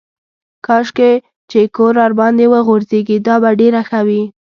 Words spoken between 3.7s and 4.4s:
ښه وي.